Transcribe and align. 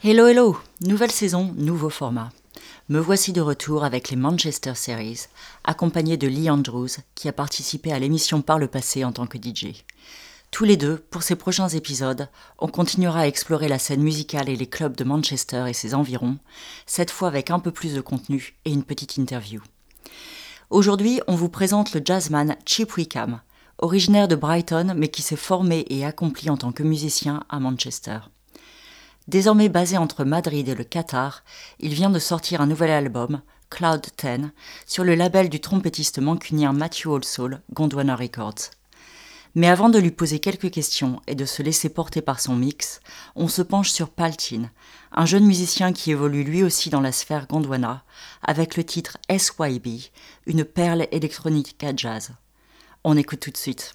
Hello 0.00 0.28
hello, 0.28 0.56
nouvelle 0.80 1.10
saison, 1.10 1.52
nouveau 1.56 1.90
format. 1.90 2.30
Me 2.88 3.00
voici 3.00 3.32
de 3.32 3.40
retour 3.40 3.82
avec 3.82 4.10
les 4.10 4.16
Manchester 4.16 4.76
Series, 4.76 5.22
accompagné 5.64 6.16
de 6.16 6.28
Lee 6.28 6.48
Andrews, 6.48 7.00
qui 7.16 7.28
a 7.28 7.32
participé 7.32 7.92
à 7.92 7.98
l'émission 7.98 8.40
par 8.40 8.60
le 8.60 8.68
passé 8.68 9.04
en 9.04 9.10
tant 9.10 9.26
que 9.26 9.38
DJ. 9.38 9.82
Tous 10.52 10.62
les 10.62 10.76
deux, 10.76 10.98
pour 11.10 11.24
ces 11.24 11.34
prochains 11.34 11.66
épisodes, 11.70 12.28
on 12.60 12.68
continuera 12.68 13.22
à 13.22 13.26
explorer 13.26 13.66
la 13.66 13.80
scène 13.80 14.00
musicale 14.00 14.48
et 14.48 14.54
les 14.54 14.68
clubs 14.68 14.94
de 14.94 15.02
Manchester 15.02 15.64
et 15.66 15.72
ses 15.72 15.96
environs, 15.96 16.38
cette 16.86 17.10
fois 17.10 17.26
avec 17.26 17.50
un 17.50 17.58
peu 17.58 17.72
plus 17.72 17.94
de 17.94 18.00
contenu 18.00 18.54
et 18.64 18.70
une 18.70 18.84
petite 18.84 19.16
interview. 19.16 19.60
Aujourd'hui, 20.70 21.20
on 21.26 21.34
vous 21.34 21.48
présente 21.48 21.92
le 21.92 22.02
jazzman 22.04 22.54
Chip 22.66 22.96
Wickham, 22.96 23.40
originaire 23.78 24.28
de 24.28 24.36
Brighton 24.36 24.94
mais 24.96 25.08
qui 25.08 25.22
s'est 25.22 25.34
formé 25.34 25.86
et 25.90 26.06
accompli 26.06 26.50
en 26.50 26.56
tant 26.56 26.70
que 26.70 26.84
musicien 26.84 27.42
à 27.48 27.58
Manchester. 27.58 28.20
Désormais 29.28 29.68
basé 29.68 29.98
entre 29.98 30.24
Madrid 30.24 30.66
et 30.70 30.74
le 30.74 30.84
Qatar, 30.84 31.44
il 31.80 31.92
vient 31.92 32.08
de 32.08 32.18
sortir 32.18 32.62
un 32.62 32.66
nouvel 32.66 32.90
album, 32.90 33.42
Cloud 33.68 34.06
10, 34.16 34.48
sur 34.86 35.04
le 35.04 35.14
label 35.14 35.50
du 35.50 35.60
trompettiste 35.60 36.18
mancunien 36.18 36.72
Matthew 36.72 37.08
Allsoul, 37.08 37.60
Gondwana 37.74 38.16
Records. 38.16 38.70
Mais 39.54 39.68
avant 39.68 39.90
de 39.90 39.98
lui 39.98 40.12
poser 40.12 40.38
quelques 40.38 40.70
questions 40.70 41.20
et 41.26 41.34
de 41.34 41.44
se 41.44 41.62
laisser 41.62 41.90
porter 41.90 42.22
par 42.22 42.40
son 42.40 42.56
mix, 42.56 43.00
on 43.36 43.48
se 43.48 43.60
penche 43.60 43.90
sur 43.90 44.08
Paltin, 44.08 44.70
un 45.12 45.26
jeune 45.26 45.44
musicien 45.44 45.92
qui 45.92 46.10
évolue 46.10 46.42
lui 46.42 46.62
aussi 46.62 46.88
dans 46.88 47.02
la 47.02 47.12
sphère 47.12 47.46
Gondwana, 47.46 48.04
avec 48.40 48.78
le 48.78 48.84
titre 48.84 49.18
SYB, 49.28 49.88
une 50.46 50.64
perle 50.64 51.06
électronique 51.12 51.76
à 51.84 51.94
jazz. 51.94 52.30
On 53.04 53.14
écoute 53.14 53.40
tout 53.40 53.50
de 53.50 53.58
suite. 53.58 53.92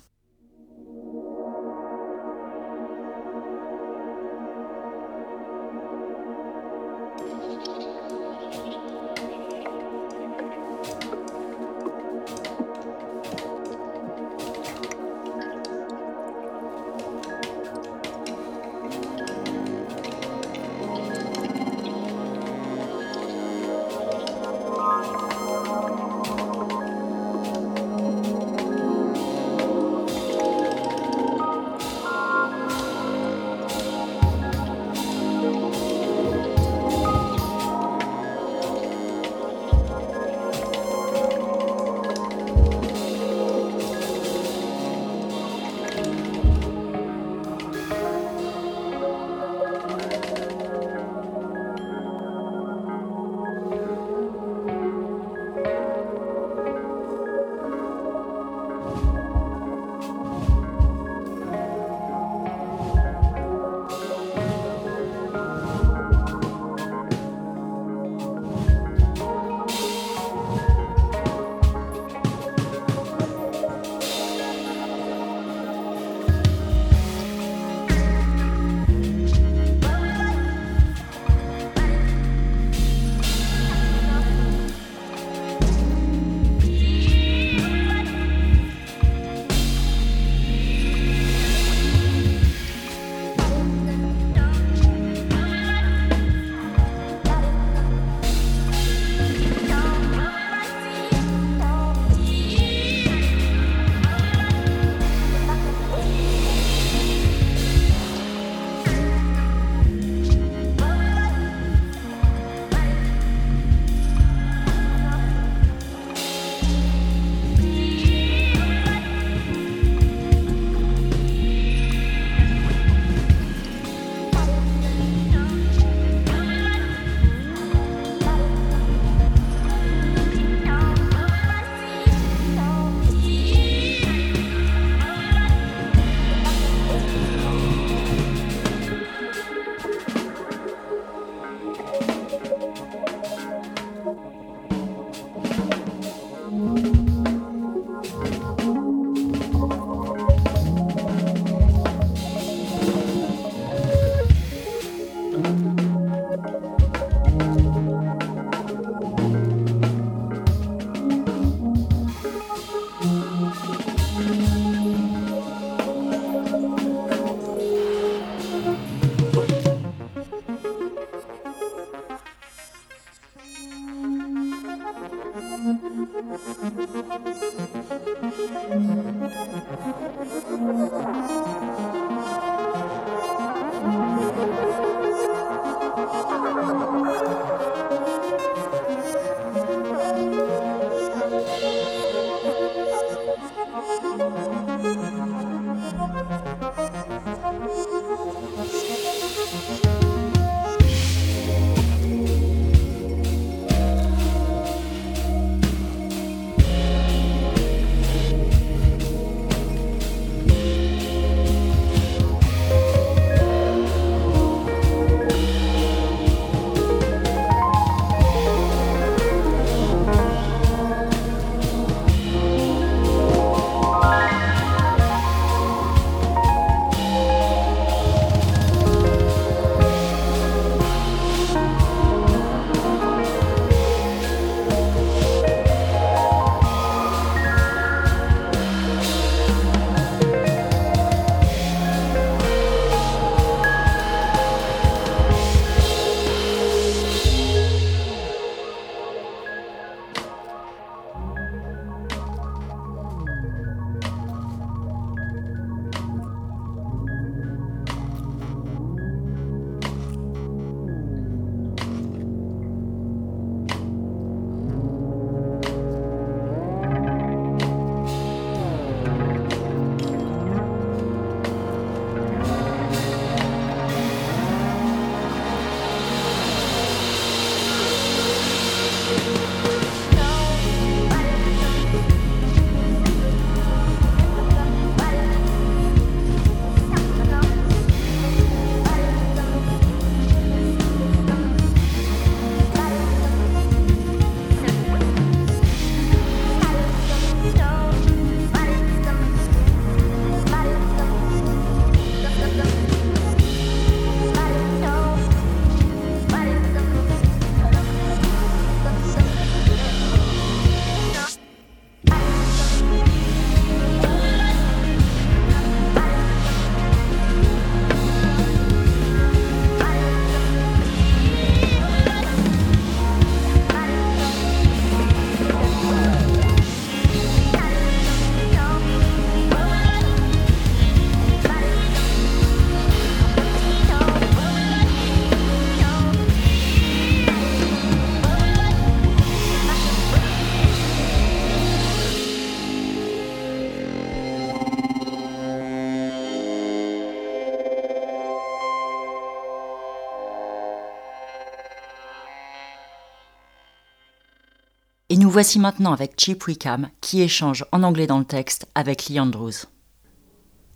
Voici 355.34 355.58
maintenant 355.58 355.94
avec 355.94 356.14
Chip 356.16 356.46
Wickham 356.46 356.90
qui 357.02 357.24
échange 357.24 357.66
en 357.72 357.82
anglais 357.82 358.06
dans 358.06 358.20
le 358.20 358.26
texte 358.26 358.68
avec 358.76 359.10
Lee 359.10 359.20
Andrews. 359.20 359.66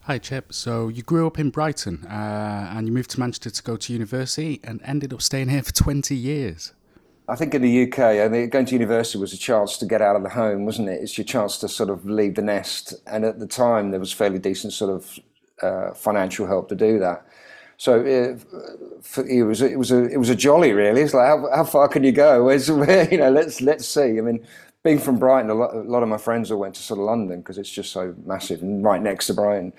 Hi, 0.09 0.19
Chip. 0.19 0.45
So 0.49 0.89
you 0.89 1.03
grew 1.03 1.27
up 1.27 1.37
in 1.37 1.49
Brighton 1.49 1.99
uh, 2.05 2.75
and 2.75 2.87
you 2.87 2.91
moved 2.91 3.11
to 3.11 3.19
Manchester 3.19 3.51
to 3.51 3.61
go 3.61 3.77
to 3.77 3.93
university 3.93 4.59
and 4.67 4.79
ended 4.83 5.13
up 5.13 5.21
staying 5.21 5.49
here 5.49 5.61
for 5.61 5.71
20 5.71 6.15
years. 6.15 6.73
I 7.29 7.35
think 7.35 7.53
in 7.53 7.61
the 7.61 7.83
UK, 7.83 7.99
I 7.99 8.27
mean, 8.29 8.49
going 8.49 8.65
to 8.65 8.73
university 8.73 9.19
was 9.19 9.31
a 9.31 9.37
chance 9.37 9.77
to 9.77 9.85
get 9.85 10.01
out 10.01 10.15
of 10.15 10.23
the 10.23 10.29
home, 10.29 10.65
wasn't 10.65 10.89
it? 10.89 11.03
It's 11.03 11.19
your 11.19 11.25
chance 11.25 11.59
to 11.59 11.67
sort 11.67 11.91
of 11.91 12.05
leave 12.07 12.33
the 12.33 12.41
nest. 12.41 12.95
And 13.05 13.25
at 13.25 13.37
the 13.37 13.45
time, 13.45 13.91
there 13.91 13.99
was 13.99 14.11
fairly 14.11 14.39
decent 14.39 14.73
sort 14.73 14.89
of 14.89 15.19
uh, 15.61 15.93
financial 15.93 16.47
help 16.47 16.69
to 16.69 16.75
do 16.75 16.97
that. 16.97 17.26
So 17.77 18.01
it, 18.01 18.43
it, 19.29 19.43
was 19.43 19.61
it 19.61 19.77
was 19.77 19.91
a 19.91 20.05
it 20.05 20.17
was 20.17 20.29
a 20.29 20.35
jolly 20.35 20.73
really. 20.73 21.01
It's 21.01 21.13
like 21.13 21.27
how, 21.27 21.47
how 21.53 21.63
far 21.63 21.87
can 21.87 22.03
you 22.03 22.11
go? 22.11 22.43
Where's 22.45 22.69
where 22.71 23.09
you 23.09 23.17
know? 23.19 23.29
Let's 23.29 23.61
let's 23.61 23.87
see. 23.87 24.17
I 24.17 24.21
mean, 24.21 24.45
being 24.83 24.97
from 24.97 25.19
Brighton, 25.19 25.51
a 25.51 25.53
lot, 25.53 25.75
a 25.75 25.81
lot 25.81 26.01
of 26.01 26.09
my 26.09 26.17
friends 26.17 26.49
all 26.49 26.59
went 26.59 26.73
to 26.75 26.81
sort 26.81 26.99
of 26.99 27.05
London 27.05 27.39
because 27.39 27.59
it's 27.59 27.69
just 27.69 27.91
so 27.91 28.15
massive 28.25 28.63
and 28.63 28.83
right 28.83 29.01
next 29.01 29.27
to 29.27 29.33
Brighton. 29.35 29.73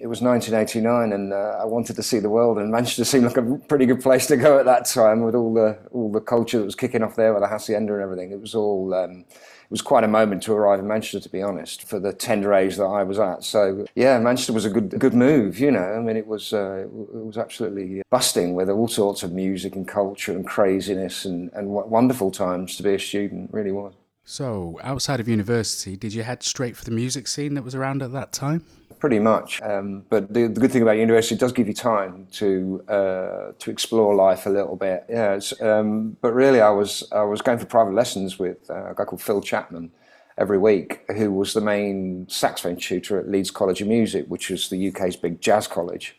It 0.00 0.08
was 0.08 0.20
1989, 0.20 1.12
and 1.12 1.32
uh, 1.32 1.58
I 1.60 1.64
wanted 1.64 1.94
to 1.94 2.02
see 2.02 2.18
the 2.18 2.28
world, 2.28 2.58
and 2.58 2.72
Manchester 2.72 3.04
seemed 3.04 3.24
like 3.24 3.36
a 3.36 3.58
pretty 3.68 3.86
good 3.86 4.02
place 4.02 4.26
to 4.26 4.36
go 4.36 4.58
at 4.58 4.64
that 4.64 4.86
time 4.86 5.22
with 5.22 5.36
all 5.36 5.54
the 5.54 5.78
all 5.92 6.10
the 6.10 6.20
culture 6.20 6.58
that 6.58 6.64
was 6.64 6.74
kicking 6.74 7.04
off 7.04 7.14
there 7.14 7.32
with 7.32 7.42
the 7.42 7.48
Haçienda 7.48 7.92
and 7.92 8.02
everything. 8.02 8.32
It 8.32 8.40
was 8.40 8.54
all. 8.54 8.92
Um, 8.94 9.24
was 9.74 9.82
quite 9.82 10.04
a 10.04 10.08
moment 10.08 10.40
to 10.40 10.52
arrive 10.52 10.78
in 10.78 10.86
Manchester, 10.86 11.18
to 11.18 11.28
be 11.28 11.42
honest, 11.42 11.82
for 11.82 11.98
the 11.98 12.12
tender 12.12 12.54
age 12.54 12.76
that 12.76 12.84
I 12.84 13.02
was 13.02 13.18
at. 13.18 13.42
So 13.42 13.84
yeah, 13.96 14.16
Manchester 14.20 14.52
was 14.52 14.64
a 14.64 14.70
good 14.70 14.90
good 15.00 15.14
move. 15.14 15.58
You 15.58 15.72
know, 15.72 15.82
I 15.82 15.98
mean, 15.98 16.16
it 16.16 16.28
was 16.28 16.52
uh, 16.52 16.84
it 16.84 17.24
was 17.30 17.36
absolutely 17.36 18.02
busting 18.08 18.54
with 18.54 18.70
all 18.70 18.86
sorts 18.86 19.24
of 19.24 19.32
music 19.32 19.74
and 19.74 19.88
culture 19.88 20.30
and 20.30 20.46
craziness 20.46 21.24
and 21.24 21.50
and 21.54 21.70
wonderful 21.70 22.30
times 22.30 22.76
to 22.76 22.84
be 22.84 22.94
a 22.94 23.00
student. 23.00 23.52
Really 23.52 23.72
was. 23.72 23.94
So, 24.24 24.78
outside 24.84 25.18
of 25.18 25.26
university, 25.26 25.96
did 25.96 26.14
you 26.14 26.22
head 26.22 26.44
straight 26.44 26.76
for 26.76 26.84
the 26.84 26.92
music 26.92 27.26
scene 27.26 27.54
that 27.54 27.64
was 27.64 27.74
around 27.74 28.00
at 28.00 28.12
that 28.12 28.32
time? 28.32 28.64
Pretty 29.04 29.18
much. 29.18 29.60
Um, 29.60 30.06
but 30.08 30.32
the, 30.32 30.46
the, 30.46 30.60
good 30.60 30.72
thing 30.72 30.80
about 30.80 30.96
university, 30.96 31.34
it 31.34 31.38
does 31.38 31.52
give 31.52 31.68
you 31.68 31.74
time 31.74 32.26
to 32.32 32.82
uh, 32.88 33.52
to 33.58 33.70
explore 33.70 34.14
life 34.14 34.46
a 34.46 34.48
little 34.48 34.76
bit. 34.76 35.04
Yeah. 35.10 35.38
Um, 35.60 36.16
but 36.22 36.32
really, 36.32 36.62
I 36.62 36.70
was 36.70 37.06
I 37.12 37.22
was 37.22 37.42
going 37.42 37.58
for 37.58 37.66
private 37.66 37.92
lessons 37.92 38.38
with 38.38 38.70
uh, 38.70 38.92
a 38.92 38.94
guy 38.94 39.04
called 39.04 39.20
Phil 39.20 39.42
Chapman 39.42 39.92
every 40.38 40.56
week, 40.56 41.02
who 41.18 41.30
was 41.30 41.52
the 41.52 41.60
main 41.60 42.26
saxophone 42.30 42.76
tutor 42.76 43.20
at 43.20 43.28
Leeds 43.28 43.50
College 43.50 43.82
of 43.82 43.88
Music, 43.88 44.24
which 44.28 44.48
was 44.48 44.70
the 44.70 44.88
UK's 44.88 45.16
big 45.16 45.38
jazz 45.38 45.68
college. 45.68 46.16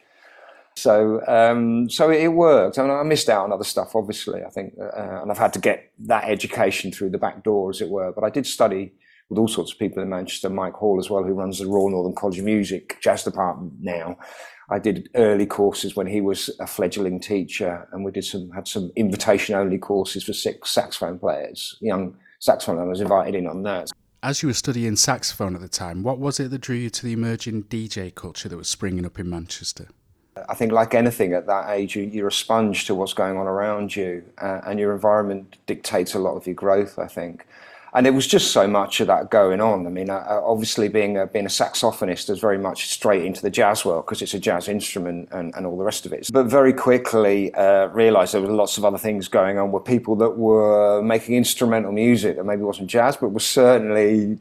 So, 0.76 1.26
um, 1.26 1.90
so 1.90 2.12
it 2.12 2.28
worked. 2.28 2.78
I, 2.78 2.84
mean, 2.84 2.92
I 2.92 3.02
missed 3.02 3.30
out 3.30 3.46
on 3.46 3.52
other 3.52 3.64
stuff, 3.64 3.96
obviously. 3.96 4.44
I 4.44 4.52
think, 4.52 4.76
uh, 4.80 5.22
and 5.24 5.32
I've 5.32 5.40
had 5.40 5.54
to 5.54 5.60
get 5.60 5.92
that 6.02 6.26
education 6.26 6.92
through 6.92 7.10
the 7.10 7.18
back 7.18 7.44
door, 7.44 7.72
as 7.72 7.82
it 7.82 7.90
were. 7.90 8.12
But 8.12 8.26
I 8.26 8.30
did 8.30 8.46
study 8.46 8.94
with 9.30 9.40
all 9.40 9.48
sorts 9.48 9.72
of 9.72 9.80
people 9.80 10.02
in 10.02 10.10
Manchester. 10.10 10.50
Mike 10.50 10.74
Hall, 10.74 11.00
as 11.00 11.10
well, 11.10 11.24
who 11.24 11.34
runs 11.34 11.60
the 11.60 11.68
Royal 11.68 11.90
Northern 11.90 12.16
College 12.16 12.40
of 12.40 12.46
Music 12.46 12.98
jazz 13.02 13.24
department 13.24 13.74
now. 13.80 14.18
I 14.70 14.80
did 14.80 15.10
early 15.16 15.46
courses 15.46 15.96
when 15.96 16.08
he 16.08 16.22
was 16.22 16.50
a 16.60 16.66
fledgling 16.66 17.20
teacher, 17.20 17.88
and 17.92 18.04
we 18.04 18.12
did 18.12 18.26
some 18.26 18.50
had 18.52 18.68
some 18.68 18.92
invitation 18.96 19.56
only 19.56 19.78
courses 19.78 20.24
for 20.24 20.34
six 20.34 20.72
saxophone 20.72 21.20
players, 21.20 21.78
young 21.82 22.18
saxophone. 22.40 22.80
I 22.80 22.84
was 22.84 23.02
invited 23.02 23.36
in 23.36 23.48
on 23.48 23.64
that. 23.64 23.92
As 24.24 24.42
you 24.42 24.48
were 24.48 24.54
studying 24.54 24.96
saxophone 24.96 25.54
at 25.54 25.62
the 25.62 25.68
time, 25.68 26.02
what 26.02 26.18
was 26.18 26.40
it 26.40 26.50
that 26.50 26.62
drew 26.62 26.76
you 26.76 26.90
to 26.90 27.06
the 27.06 27.14
emerging 27.14 27.66
DJ 27.66 28.14
culture 28.14 28.50
that 28.50 28.58
was 28.58 28.68
springing 28.68 29.06
up 29.06 29.20
in 29.20 29.30
Manchester? 29.30 29.88
I 30.50 30.56
think, 30.56 30.72
like 30.72 30.96
anything 30.96 31.34
at 31.34 31.46
that 31.46 31.70
age, 31.70 31.96
you, 31.96 32.26
are 32.26 32.30
a 32.30 32.32
sponge 32.32 32.86
to 32.88 32.96
what's 32.96 33.14
going 33.14 33.38
on 33.38 33.46
around 33.48 33.96
you, 33.96 34.24
uh, 34.42 34.62
and 34.66 34.80
your 34.80 34.94
environment 34.94 35.58
dictates 35.68 36.16
a 36.16 36.20
lot 36.20 36.36
of 36.36 36.48
your 36.48 36.56
growth. 36.56 36.98
I 36.98 37.08
think, 37.08 37.46
and 37.96 38.06
it 38.06 38.12
was 38.12 38.28
just 38.28 38.52
so 38.52 38.68
much 38.68 39.00
of 39.00 39.08
that 39.08 39.32
going 39.32 39.62
on. 39.62 39.88
I 39.88 39.90
mean, 39.90 40.10
uh, 40.10 40.26
uh 40.28 40.42
obviously, 40.44 40.90
being 40.90 41.18
a, 41.18 41.28
being 41.28 41.46
a 41.46 41.50
saxophonist 41.50 42.30
is 42.30 42.40
very 42.40 42.58
much 42.58 42.88
straight 42.90 43.24
into 43.24 43.42
the 43.42 43.50
jazz 43.50 43.86
world 43.86 44.06
because 44.06 44.22
it's 44.22 44.34
a 44.34 44.40
jazz 44.40 44.68
instrument 44.68 45.30
and, 45.32 45.56
and 45.56 45.66
all 45.66 45.78
the 45.78 45.84
rest 45.84 46.06
of 46.06 46.12
it. 46.12 46.30
But 46.32 46.48
very 46.48 46.74
quickly 46.74 47.54
uh, 47.56 47.88
realised 47.88 48.34
there 48.34 48.42
were 48.42 48.50
lots 48.50 48.78
of 48.78 48.84
other 48.84 48.98
things 48.98 49.30
going 49.30 49.58
on 49.58 49.72
with 49.72 49.86
people 49.86 50.18
that 50.18 50.32
were 50.32 51.02
making 51.02 51.36
instrumental 51.36 51.94
music 51.94 52.36
that 52.36 52.44
maybe 52.44 52.64
wasn't 52.64 52.90
jazz, 52.90 53.16
but 53.16 53.30
was 53.30 53.46
certainly 53.46 54.40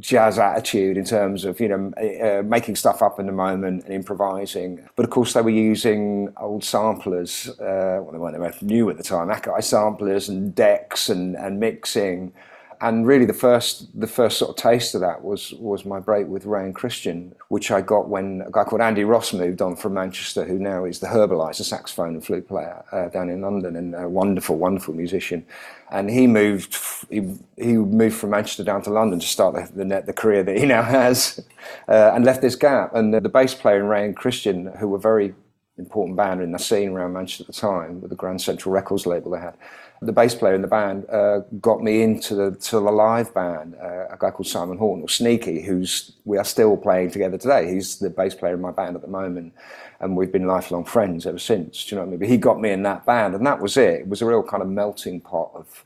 jazz 0.00 0.36
attitude 0.36 0.96
in 0.96 1.04
terms 1.04 1.44
of 1.44 1.60
you 1.60 1.68
know 1.68 1.92
uh, 1.96 2.42
making 2.42 2.74
stuff 2.74 3.02
up 3.02 3.20
in 3.20 3.26
the 3.26 3.32
moment 3.32 3.84
and 3.84 3.92
improvising. 3.92 4.88
But 4.96 5.04
of 5.04 5.10
course, 5.10 5.34
they 5.34 5.42
were 5.42 5.50
using 5.50 6.32
old 6.40 6.64
samplers. 6.64 7.50
Uh, 7.60 8.00
well, 8.00 8.32
they 8.32 8.38
weren't 8.38 8.62
new 8.62 8.88
at 8.88 8.96
the 8.96 9.02
time. 9.02 9.28
Akai 9.28 9.62
samplers 9.62 10.30
and 10.30 10.54
decks 10.54 11.10
and, 11.10 11.36
and 11.36 11.60
mixing 11.60 12.32
and 12.80 13.06
really 13.06 13.24
the 13.24 13.32
first 13.32 13.98
the 13.98 14.06
first 14.06 14.38
sort 14.38 14.50
of 14.50 14.56
taste 14.56 14.94
of 14.94 15.00
that 15.00 15.22
was 15.22 15.52
was 15.54 15.84
my 15.84 16.00
break 16.00 16.26
with 16.26 16.44
Rae 16.44 16.64
and 16.64 16.74
Christian, 16.74 17.34
which 17.48 17.70
I 17.70 17.80
got 17.80 18.08
when 18.08 18.42
a 18.46 18.50
guy 18.50 18.64
called 18.64 18.80
Andy 18.80 19.04
Ross 19.04 19.32
moved 19.32 19.62
on 19.62 19.76
from 19.76 19.94
Manchester, 19.94 20.44
who 20.44 20.58
now 20.58 20.84
is 20.84 21.00
the 21.00 21.06
Herbaliser 21.06 21.64
saxophone 21.64 22.14
and 22.14 22.24
flute 22.24 22.46
player 22.48 22.84
uh, 22.92 23.08
down 23.08 23.30
in 23.30 23.40
London, 23.40 23.76
and 23.76 23.94
a 23.94 24.08
wonderful, 24.08 24.58
wonderful 24.58 24.94
musician. 24.94 25.46
And 25.90 26.10
he 26.10 26.26
moved 26.26 26.76
he, 27.08 27.36
he 27.56 27.72
moved 27.72 28.16
from 28.16 28.30
Manchester 28.30 28.64
down 28.64 28.82
to 28.82 28.90
London 28.90 29.20
to 29.20 29.26
start 29.26 29.54
the 29.54 29.84
the, 29.84 30.02
the 30.06 30.12
career 30.12 30.42
that 30.42 30.58
he 30.58 30.66
now 30.66 30.82
has, 30.82 31.40
uh, 31.88 32.12
and 32.14 32.24
left 32.24 32.42
this 32.42 32.56
gap. 32.56 32.94
And 32.94 33.14
the, 33.14 33.20
the 33.20 33.28
bass 33.28 33.54
player 33.54 33.78
in 33.78 33.86
Rae 33.86 34.04
and 34.04 34.16
Christian, 34.16 34.66
who 34.78 34.88
were 34.88 34.98
very 34.98 35.34
important 35.78 36.16
band 36.16 36.40
in 36.40 36.52
the 36.52 36.58
scene 36.58 36.90
around 36.90 37.12
Manchester 37.12 37.42
at 37.42 37.46
the 37.48 37.52
time, 37.52 38.00
with 38.00 38.10
the 38.10 38.16
Grand 38.16 38.40
Central 38.40 38.72
Records 38.72 39.06
label 39.06 39.30
they 39.32 39.40
had 39.40 39.54
the 40.02 40.12
bass 40.12 40.34
player 40.34 40.54
in 40.54 40.62
the 40.62 40.68
band 40.68 41.08
uh, 41.10 41.40
got 41.60 41.82
me 41.82 42.02
into 42.02 42.34
the 42.34 42.50
to 42.52 42.76
the 42.76 42.90
live 42.90 43.32
band. 43.32 43.74
Uh, 43.82 44.06
a 44.08 44.16
guy 44.18 44.30
called 44.30 44.46
Simon 44.46 44.78
Horton 44.78 45.02
or 45.02 45.08
Sneaky, 45.08 45.62
who's 45.62 46.12
we 46.24 46.38
are 46.38 46.44
still 46.44 46.76
playing 46.76 47.10
together 47.10 47.38
today. 47.38 47.72
He's 47.72 47.98
the 47.98 48.10
bass 48.10 48.34
player 48.34 48.54
in 48.54 48.60
my 48.60 48.72
band 48.72 48.96
at 48.96 49.02
the 49.02 49.08
moment, 49.08 49.54
and 50.00 50.16
we've 50.16 50.32
been 50.32 50.46
lifelong 50.46 50.84
friends 50.84 51.26
ever 51.26 51.38
since. 51.38 51.84
Do 51.84 51.94
you 51.94 51.96
know 51.96 52.02
what 52.02 52.08
I 52.08 52.10
mean? 52.10 52.20
But 52.20 52.28
he 52.28 52.36
got 52.36 52.60
me 52.60 52.70
in 52.70 52.82
that 52.82 53.06
band, 53.06 53.34
and 53.34 53.46
that 53.46 53.60
was 53.60 53.76
it. 53.76 54.00
It 54.00 54.08
was 54.08 54.22
a 54.22 54.26
real 54.26 54.42
kind 54.42 54.62
of 54.62 54.68
melting 54.68 55.20
pot 55.20 55.50
of 55.54 55.84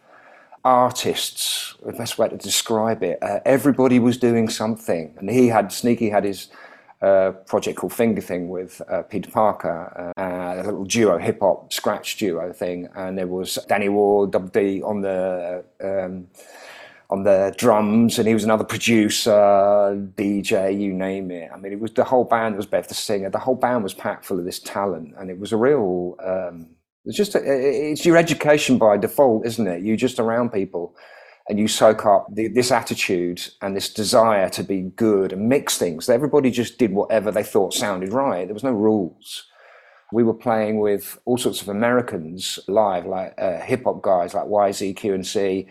artists. 0.65 1.77
The 1.85 1.93
best 1.93 2.19
way 2.19 2.29
to 2.29 2.37
describe 2.37 3.03
it. 3.03 3.19
Uh, 3.23 3.41
everybody 3.45 3.99
was 3.99 4.19
doing 4.19 4.49
something, 4.49 5.15
and 5.19 5.31
he 5.31 5.49
had 5.49 5.73
Sneaky 5.73 6.11
had 6.11 6.25
his 6.25 6.49
a 7.01 7.33
project 7.47 7.79
called 7.79 7.93
Fingathing 7.93 8.49
with 8.49 8.83
uh, 8.91 9.03
Peter 9.03 9.31
Parker, 9.31 10.13
uh, 10.17 10.55
a 10.57 10.63
little 10.65 10.85
duo, 10.85 11.19
hip 11.19 11.41
hop 11.41 11.73
scratch 11.73 12.17
duo 12.17 12.53
thing, 12.53 12.89
and 12.95 13.17
there 13.17 13.27
was 13.27 13.59
Danny 13.69 13.89
Ward, 13.89 14.33
Double 14.33 14.49
D 14.49 14.83
on 14.83 15.01
the 15.01 15.65
um, 15.83 16.29
on 17.09 17.25
the 17.25 17.55
drums, 17.57 18.19
and 18.19 18.29
he 18.29 18.35
was 18.35 18.45
another 18.45 18.65
producer, 18.65 19.31
DJ, 20.15 20.79
you 20.79 20.93
name 20.93 21.31
it. 21.31 21.51
I 21.53 21.57
mean, 21.57 21.73
it 21.73 21.81
was 21.81 21.93
the 21.93 22.05
whole 22.05 22.25
band 22.25 22.57
was 22.57 22.67
Bev 22.67 22.87
the 22.87 22.95
singer. 22.95 23.31
The 23.31 23.39
whole 23.39 23.57
band 23.57 23.83
was 23.83 23.95
packed 23.95 24.25
full 24.25 24.39
of 24.39 24.45
this 24.45 24.61
talent, 24.61 25.15
and 25.19 25.31
it 25.31 25.39
was 25.39 25.53
a 25.53 25.57
real. 25.57 26.17
Um, 26.25 26.77
it's 27.07 27.17
just 27.17 27.35
a, 27.35 27.41
it's 27.43 28.05
your 28.05 28.19
education 28.19 28.77
by 28.77 28.99
default, 28.99 29.47
isn't 29.47 29.67
it? 29.67 29.83
You're 29.83 29.97
just 29.97 30.19
around 30.19 30.51
people 30.53 30.95
and 31.51 31.59
you 31.59 31.67
soak 31.67 32.07
up 32.07 32.29
the, 32.33 32.47
this 32.47 32.71
attitude 32.71 33.43
and 33.61 33.75
this 33.75 33.93
desire 33.93 34.49
to 34.51 34.63
be 34.63 34.83
good 34.95 35.33
and 35.33 35.49
mix 35.49 35.77
things. 35.77 36.09
Everybody 36.09 36.53
just 36.53 36.79
did 36.79 36.93
whatever 36.93 37.33
they 37.33 37.43
thought 37.43 37.75
sounded 37.75 38.13
right. 38.13 38.47
There 38.47 38.55
was 38.55 38.63
no 38.63 38.71
rules. 38.71 39.47
We 40.13 40.23
were 40.23 40.35
playing 40.35 40.79
with 40.79 41.19
all 41.25 41.39
sorts 41.39 41.61
of 41.61 41.69
Americans 41.69 42.61
live, 42.69 43.05
like 43.05 43.35
uh, 43.37 43.59
hip 43.59 43.83
hop 43.85 44.01
guys 44.01 44.33
like 44.33 44.45
YZ, 44.45 44.95
QNC, 44.95 45.67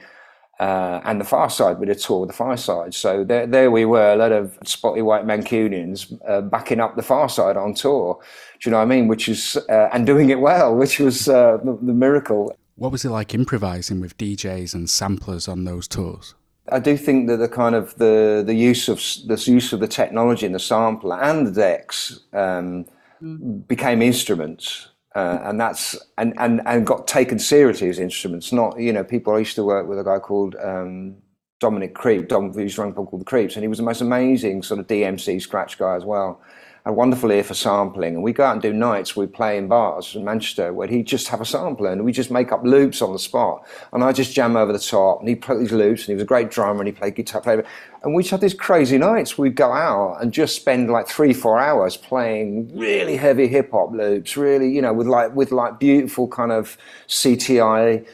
uh, 0.60 1.00
and 1.06 1.22
the 1.22 1.26
Pharcyde. 1.26 1.80
We 1.80 1.86
did 1.86 1.96
a 1.96 2.00
tour 2.00 2.22
with 2.22 2.36
the 2.36 2.44
Pharcyde, 2.44 2.94
So 2.94 3.24
there, 3.24 3.48
there 3.48 3.72
we 3.72 3.86
were, 3.86 4.14
a 4.14 4.18
lot 4.18 4.34
of 4.34 4.58
spotty 4.66 5.02
white 5.02 5.26
Mancunians 5.26 6.12
uh, 6.28 6.42
backing 6.42 6.82
up 6.82 6.98
the 6.98 7.02
Pharcyde 7.02 7.56
on 7.56 7.74
tour. 7.74 8.20
Do 8.60 8.70
you 8.70 8.72
know 8.72 8.80
what 8.80 8.84
I 8.84 8.88
mean? 8.88 9.08
Which 9.08 9.30
is 9.30 9.58
uh, 9.70 9.90
and 9.94 10.06
doing 10.06 10.30
it 10.30 10.42
well, 10.42 10.76
which 10.82 11.00
was 11.00 11.30
uh, 11.30 11.58
the, 11.64 11.80
the 11.82 11.94
miracle. 11.94 12.54
What 12.80 12.94
was 12.94 13.04
it 13.04 13.10
like 13.10 13.34
improvising 13.34 14.00
with 14.00 14.18
DJs 14.18 14.74
and 14.74 14.90
samplers 14.90 15.50
on 15.50 15.66
those 15.66 15.86
tours? 15.86 16.34
I 16.72 16.80
do 16.80 16.96
think 16.96 17.28
that 17.28 17.36
the 17.36 17.50
kind 17.50 17.76
of 17.76 17.94
the 17.96 18.42
the 18.46 18.54
use 18.54 18.88
of 18.88 19.02
the 19.28 19.36
use 19.52 19.74
of 19.74 19.82
the 19.82 19.88
technology 19.88 20.46
and 20.46 20.56
the 20.56 20.60
sampler 20.60 21.20
and 21.22 21.46
the 21.46 21.52
decks 21.52 22.22
um, 22.32 22.86
mm. 23.22 23.68
became 23.68 24.02
instruments, 24.02 24.88
uh, 25.14 25.40
and 25.44 25.60
that's 25.60 25.98
and, 26.18 26.34
and 26.38 26.62
and 26.66 26.88
got 26.88 27.06
taken 27.06 27.38
seriously 27.38 27.90
as 27.90 28.00
instruments. 28.00 28.54
Not 28.54 28.80
you 28.80 28.94
know 28.94 29.04
people. 29.04 29.34
I 29.34 29.40
used 29.40 29.56
to 29.56 29.66
work 29.66 29.86
with 29.86 30.00
a 30.00 30.04
guy 30.04 30.20
called 30.20 30.56
um, 30.64 31.18
Dominic 31.60 31.96
Creep. 31.96 32.30
Dom, 32.30 32.54
who's 32.54 32.78
run 32.78 32.92
a 32.92 32.94
called 32.94 33.20
the 33.20 33.26
Creeps, 33.26 33.56
and 33.56 33.64
he 33.64 33.68
was 33.68 33.80
the 33.80 33.84
most 33.84 34.00
amazing 34.00 34.64
sort 34.64 34.80
of 34.80 34.88
DMC 34.88 35.42
scratch 35.42 35.78
guy 35.78 35.96
as 35.96 36.06
well 36.06 36.42
a 36.86 36.94
wonderful 36.94 37.32
ear 37.32 37.44
for 37.44 37.54
sampling. 37.54 38.16
And 38.16 38.24
we 38.24 38.34
go 38.34 38.44
out 38.44 38.54
and 38.54 38.62
do 38.62 38.74
nights, 38.74 39.16
we 39.16 39.28
play 39.28 39.58
in 39.58 39.68
bars 39.68 40.16
in 40.16 40.24
Manchester 40.24 40.74
where 40.74 40.88
he'd 40.88 41.08
just 41.08 41.28
have 41.28 41.42
a 41.42 41.46
sampler 41.46 41.92
and 41.92 42.04
we 42.04 42.12
just 42.12 42.32
make 42.32 42.52
up 42.52 42.64
loops 42.64 43.02
on 43.02 43.14
the 43.14 43.20
spot. 43.20 43.66
And 43.94 44.04
I 44.04 44.12
just 44.12 44.34
jam 44.34 44.56
over 44.56 44.72
the 44.72 44.80
top 44.80 45.20
and 45.20 45.30
he'd 45.30 45.42
play 45.42 45.58
these 45.58 45.72
loops 45.72 46.02
and 46.02 46.08
he 46.08 46.14
was 46.14 46.24
a 46.24 46.28
great 46.28 46.52
drummer 46.52 46.80
and 46.80 46.88
he 46.88 46.94
played 46.94 47.16
guitar. 47.16 47.42
Played, 47.42 47.66
and 48.04 48.16
we 48.16 48.24
just 48.24 48.32
had 48.32 48.42
these 48.42 48.54
crazy 48.54 48.98
nights. 48.98 49.38
We'd 49.38 49.56
go 49.56 49.72
out 49.72 50.22
and 50.22 50.32
just 50.32 50.56
spend 50.56 50.90
like 50.90 51.08
three, 51.08 51.34
four 51.34 51.60
hours 51.60 51.98
playing 51.98 52.76
really 52.78 53.18
heavy 53.18 53.48
hip 53.48 53.72
hop 53.72 53.92
loops, 53.92 54.38
really, 54.38 54.70
you 54.70 54.82
know, 54.82 54.94
with 54.94 55.08
like, 55.08 55.36
with 55.36 55.52
like 55.52 55.80
beautiful 55.80 56.28
kind 56.28 56.52
of 56.52 56.78
CTI 57.08 58.06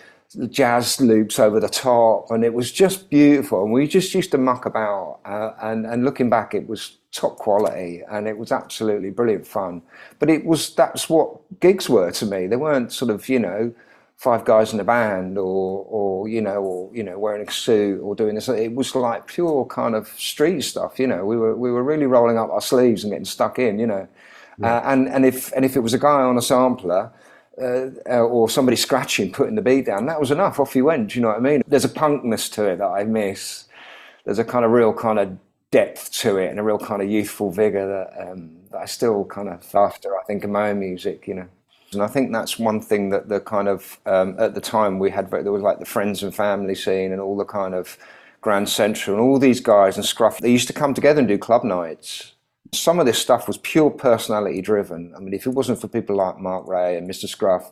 jazz 0.50 1.02
loops 1.02 1.40
over 1.40 1.60
the 1.60 1.70
top, 1.70 2.32
and 2.32 2.44
it 2.44 2.54
was 2.54 2.72
just 2.72 3.10
beautiful. 3.10 3.64
And 3.64 3.72
we 3.72 3.88
just 3.88 4.14
used 4.14 4.32
to 4.32 4.38
muck 4.38 4.66
about, 4.66 5.20
uh, 5.26 5.52
and 5.62 5.86
and 5.86 6.04
looking 6.04 6.30
back, 6.30 6.54
it 6.54 6.68
was 6.68 6.98
top 7.12 7.38
quality, 7.38 8.02
and 8.10 8.28
it 8.28 8.38
was 8.38 8.52
absolutely 8.52 9.10
brilliant 9.10 9.48
fun. 9.48 9.82
But 10.20 10.30
it 10.30 10.46
was 10.46 10.74
that's 10.76 11.10
what 11.10 11.60
gigs 11.60 11.90
were 11.90 12.12
to 12.12 12.26
me. 12.26 12.48
They 12.48 12.56
weren't 12.56 12.92
sort 12.92 13.12
of 13.12 13.28
you 13.30 13.40
know 13.40 13.74
five 14.18 14.46
guys 14.46 14.74
in 14.74 14.80
a 14.80 14.84
band 14.84 15.38
or 15.38 15.86
or 15.90 16.28
you 16.28 16.42
know 16.42 16.64
or 16.64 16.96
you 16.96 17.04
know 17.04 17.20
wearing 17.20 17.46
a 17.46 17.52
suit 17.52 18.00
or 18.02 18.16
doing 18.16 18.36
this 18.36 18.48
it 18.48 18.74
was 18.74 18.96
like 18.96 19.28
pure 19.28 19.66
kind 19.66 19.94
of 19.94 20.08
street 20.08 20.62
stuff 20.62 20.98
you 20.98 21.06
know 21.06 21.26
we 21.26 21.36
were 21.36 21.56
we 21.56 21.70
were 21.70 21.84
really 21.84 22.06
rolling 22.06 22.38
up 22.38 22.50
our 22.50 22.62
sleeves 22.62 23.04
and 23.04 23.12
getting 23.12 23.26
stuck 23.26 23.60
in 23.60 23.78
you 23.78 23.86
know 23.86 24.08
yeah. 24.58 24.78
uh, 24.78 24.82
and 24.86 25.10
and 25.10 25.26
if 25.26 25.52
and 25.52 25.66
if 25.66 25.76
it 25.76 25.82
was 25.82 25.94
a 25.94 26.00
guy 26.00 26.22
on 26.22 26.38
a 26.38 26.42
sampler 26.42 27.12
uh, 27.62 27.90
uh, 28.10 28.20
or 28.20 28.50
somebody 28.50 28.76
scratching, 28.76 29.32
putting 29.32 29.56
the 29.56 29.62
beat 29.62 29.86
down. 29.86 30.06
That 30.06 30.20
was 30.20 30.32
enough. 30.32 30.60
Off 30.60 30.74
he 30.74 30.82
went. 30.82 31.12
Do 31.12 31.16
you 31.16 31.22
know 31.22 31.30
what 31.30 31.38
I 31.38 31.42
mean? 31.42 31.64
There's 31.68 31.86
a 31.86 31.90
punkness 31.90 32.52
to 32.54 32.66
it 32.66 32.78
that 32.78 32.88
I 32.88 33.04
miss. 33.04 33.66
There's 34.26 34.40
a 34.40 34.44
kind 34.44 34.66
of 34.66 34.72
real 34.72 34.94
kind 34.94 35.20
of 35.20 35.38
depth 35.72 36.12
to 36.12 36.38
it 36.38 36.50
and 36.50 36.60
a 36.60 36.64
real 36.64 36.80
kind 36.80 37.02
of 37.02 37.10
youthful 37.10 37.52
vigor 37.52 37.88
that, 37.88 38.30
um, 38.30 38.58
that 38.72 38.80
I 38.80 38.86
still 38.86 39.26
kind 39.26 39.50
of 39.50 39.74
after. 39.74 40.18
I 40.18 40.24
think 40.24 40.44
in 40.44 40.52
my 40.52 40.70
own 40.70 40.80
music, 40.80 41.28
you 41.28 41.34
know. 41.34 41.48
And 41.94 42.02
I 42.02 42.08
think 42.08 42.34
that's 42.34 42.60
one 42.60 42.82
thing 42.82 43.10
that 43.10 43.30
the 43.30 43.40
kind 43.40 43.68
of 43.68 44.00
um, 44.06 44.36
at 44.40 44.54
the 44.54 44.62
time 44.62 45.00
we 45.00 45.12
had 45.12 45.32
there 45.32 45.52
was 45.52 45.62
like 45.62 45.80
the 45.80 45.86
friends 45.86 46.24
and 46.24 46.36
family 46.36 46.76
scene 46.76 47.12
and 47.12 47.22
all 47.22 47.38
the 47.38 47.46
kind 47.46 47.74
of 47.74 47.98
Grand 48.42 48.68
Central 48.70 49.16
and 49.16 49.26
all 49.26 49.40
these 49.40 49.60
guys 49.60 49.96
and 49.96 50.06
Scruff. 50.06 50.40
They 50.40 50.52
used 50.52 50.68
to 50.68 50.74
come 50.74 50.94
together 50.94 51.20
and 51.20 51.28
do 51.28 51.38
club 51.38 51.64
nights 51.64 52.35
some 52.78 53.00
of 53.00 53.06
this 53.06 53.20
stuff 53.20 53.48
was 53.48 53.58
pure 53.58 53.90
personality 53.90 54.62
driven. 54.62 55.14
I 55.16 55.20
mean, 55.20 55.34
if 55.34 55.46
it 55.46 55.52
wasn't 55.52 55.80
for 55.80 55.88
people 55.88 56.16
like 56.16 56.40
Mark 56.40 56.68
Rae 56.68 56.98
and 56.98 57.10
Mr. 57.10 57.28
Scruff, 57.28 57.72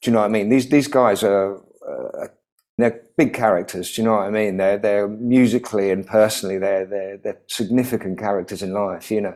do 0.00 0.10
you 0.10 0.12
know 0.14 0.20
what 0.20 0.26
I 0.26 0.28
mean? 0.28 0.48
These 0.48 0.68
these 0.68 0.88
guys 0.88 1.22
are 1.22 1.56
uh, 1.56 2.28
they're 2.78 3.02
big 3.16 3.34
characters. 3.34 3.92
Do 3.92 4.00
you 4.00 4.06
know 4.06 4.16
what 4.16 4.26
I 4.26 4.30
mean? 4.30 4.56
They're 4.56 4.78
they're 4.78 5.08
musically 5.08 5.90
and 5.90 6.06
personally 6.06 6.58
they're 6.58 6.86
they're 6.86 7.16
they're 7.18 7.40
significant 7.48 8.18
characters 8.18 8.62
in 8.62 8.72
life. 8.72 9.10
You 9.10 9.22
know, 9.22 9.34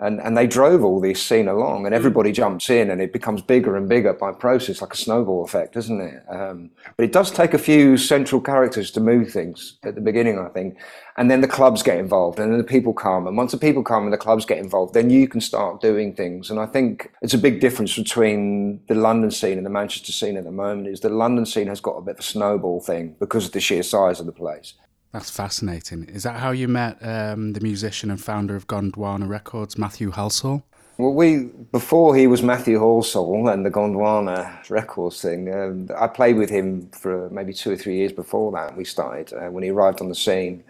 and 0.00 0.20
and 0.20 0.36
they 0.36 0.46
drove 0.46 0.84
all 0.84 1.00
this 1.00 1.22
scene 1.22 1.48
along, 1.48 1.86
and 1.86 1.92
mm. 1.94 1.96
everybody 1.96 2.32
jumps 2.32 2.68
in, 2.70 2.90
and 2.90 3.00
it 3.00 3.12
becomes 3.12 3.42
bigger 3.42 3.76
and 3.76 3.88
bigger 3.88 4.12
by 4.12 4.32
process, 4.32 4.80
like 4.80 4.92
a 4.92 4.96
snowball 4.96 5.44
effect, 5.44 5.74
doesn't 5.74 6.00
it? 6.00 6.22
Um, 6.28 6.70
but 6.96 7.04
it 7.04 7.12
does 7.12 7.30
take 7.30 7.54
a 7.54 7.58
few 7.58 7.96
central 7.96 8.40
characters 8.40 8.90
to 8.92 9.00
move 9.00 9.30
things 9.30 9.78
at 9.84 9.94
the 9.94 10.00
beginning, 10.00 10.38
I 10.38 10.48
think, 10.48 10.78
and 11.16 11.30
then 11.30 11.40
the 11.40 11.48
clubs 11.48 11.82
get 11.82 11.98
involved, 11.98 12.38
and 12.38 12.50
then 12.50 12.58
the 12.58 12.64
people 12.64 12.92
come, 12.92 13.26
and 13.26 13.36
once 13.36 13.52
the 13.52 13.58
people 13.58 13.82
come 13.82 14.04
and 14.04 14.12
the 14.12 14.18
clubs 14.18 14.44
get 14.44 14.58
involved, 14.58 14.94
then 14.94 15.10
you 15.10 15.28
can 15.28 15.40
start 15.40 15.80
doing 15.80 16.14
things, 16.14 16.50
and 16.50 16.58
I 16.58 16.66
think 16.66 17.12
it's 17.22 17.34
a 17.34 17.38
big 17.38 17.60
difference 17.60 17.96
between 17.96 18.80
the 18.88 18.94
London 18.94 19.30
scene 19.30 19.58
and 19.58 19.66
the 19.66 19.70
Manchester 19.70 20.12
scene 20.12 20.36
at 20.36 20.44
the 20.44 20.50
moment. 20.50 20.88
Is 20.88 21.00
the 21.00 21.08
London 21.08 21.46
scene 21.46 21.68
has 21.68 21.80
got 21.80 21.92
a 21.92 22.02
bit 22.02 22.14
of 22.14 22.20
a 22.20 22.22
snowball 22.22 22.80
thing 22.80 23.16
because 23.20 23.46
of 23.46 23.52
the 23.52 23.60
sheer 23.60 23.82
size 23.82 24.20
of 24.20 24.26
the 24.26 24.32
place. 24.32 24.74
That's 25.14 25.30
fascinating. 25.30 26.08
Is 26.08 26.24
that 26.24 26.40
how 26.40 26.50
you 26.50 26.66
met 26.66 26.98
um, 27.00 27.52
the 27.52 27.60
musician 27.60 28.10
and 28.10 28.20
founder 28.20 28.56
of 28.56 28.66
Gondwana 28.66 29.28
Records, 29.28 29.78
Matthew 29.78 30.10
Halsall? 30.10 30.64
Well, 30.98 31.14
we 31.14 31.50
before 31.70 32.16
he 32.16 32.26
was 32.26 32.42
Matthew 32.42 32.80
Halsall 32.80 33.52
and 33.52 33.64
the 33.64 33.70
Gondwana 33.70 34.68
Records 34.68 35.22
thing, 35.22 35.54
um, 35.54 35.88
I 35.96 36.08
played 36.08 36.36
with 36.36 36.50
him 36.50 36.88
for 36.88 37.30
maybe 37.30 37.52
two 37.52 37.70
or 37.70 37.76
three 37.76 37.94
years 37.94 38.10
before 38.10 38.50
that. 38.52 38.76
We 38.76 38.84
started 38.84 39.32
uh, 39.32 39.52
when 39.52 39.62
he 39.62 39.70
arrived 39.70 40.00
on 40.00 40.08
the 40.08 40.16
scene. 40.16 40.64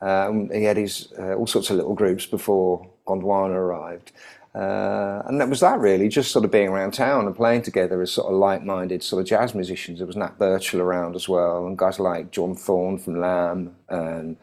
Um, 0.00 0.48
he 0.48 0.64
had 0.64 0.78
his 0.78 1.12
uh, 1.18 1.34
all 1.34 1.46
sorts 1.46 1.68
of 1.68 1.76
little 1.76 1.94
groups 1.94 2.24
before 2.24 2.88
Gondwana 3.06 3.54
arrived, 3.54 4.12
uh, 4.54 5.22
and 5.26 5.40
that 5.40 5.48
was 5.48 5.60
that 5.60 5.78
really, 5.78 6.08
just 6.08 6.32
sort 6.32 6.44
of 6.44 6.50
being 6.50 6.68
around 6.68 6.92
town 6.92 7.26
and 7.26 7.36
playing 7.36 7.62
together 7.62 8.02
as 8.02 8.12
sort 8.12 8.32
of 8.32 8.38
like-minded 8.38 9.02
sort 9.02 9.22
of 9.22 9.28
jazz 9.28 9.54
musicians. 9.54 9.98
There 9.98 10.06
was 10.06 10.16
Nat 10.16 10.38
Birchall 10.38 10.80
around 10.80 11.14
as 11.14 11.28
well, 11.28 11.66
and 11.66 11.78
guys 11.78 12.00
like 12.00 12.32
John 12.32 12.56
Thorne 12.56 12.98
from 12.98 13.20
Lamb, 13.20 13.76
and 13.88 14.36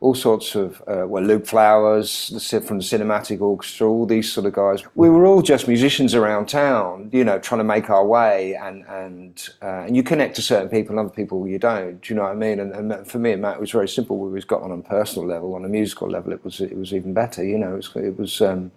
all 0.00 0.14
sorts 0.14 0.54
of 0.54 0.80
uh, 0.86 1.06
well, 1.08 1.24
Luke 1.24 1.44
Flowers 1.44 2.28
from 2.28 2.78
the 2.78 2.84
Cinematic 2.84 3.40
Orchestra, 3.40 3.88
all 3.88 4.06
these 4.06 4.32
sort 4.32 4.46
of 4.46 4.52
guys. 4.52 4.84
We 4.94 5.10
were 5.10 5.26
all 5.26 5.42
just 5.42 5.66
musicians 5.66 6.14
around 6.14 6.48
town, 6.48 7.10
you 7.12 7.24
know, 7.24 7.40
trying 7.40 7.58
to 7.58 7.64
make 7.64 7.90
our 7.90 8.06
way, 8.06 8.54
and 8.54 8.84
and 8.86 9.48
uh, 9.60 9.86
and 9.86 9.96
you 9.96 10.04
connect 10.04 10.36
to 10.36 10.42
certain 10.42 10.68
people, 10.68 10.92
and 10.92 11.00
other 11.00 11.14
people 11.14 11.48
you 11.48 11.58
don't. 11.58 12.00
Do 12.00 12.14
you 12.14 12.16
know 12.16 12.22
what 12.22 12.32
I 12.32 12.36
mean? 12.36 12.60
And, 12.60 12.72
and 12.72 13.06
for 13.08 13.18
me 13.18 13.32
and 13.32 13.42
Matt, 13.42 13.56
it 13.56 13.60
was 13.60 13.72
very 13.72 13.88
simple. 13.88 14.18
We 14.18 14.30
was 14.30 14.44
got 14.44 14.62
on 14.62 14.70
a 14.70 14.78
personal 14.82 15.26
level, 15.26 15.54
on 15.56 15.64
a 15.64 15.68
musical 15.68 16.08
level, 16.08 16.32
it 16.32 16.44
was 16.44 16.60
it 16.60 16.76
was 16.76 16.94
even 16.94 17.12
better. 17.12 17.44
You 17.44 17.58
know, 17.58 17.72
it 17.72 17.76
was. 17.76 17.90
It 17.96 18.16
was 18.16 18.40
um, 18.40 18.70